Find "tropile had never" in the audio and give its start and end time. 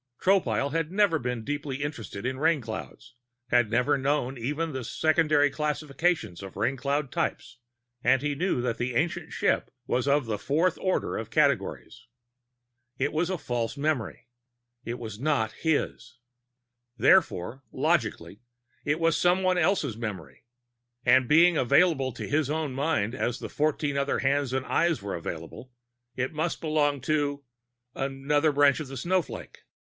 0.19-1.17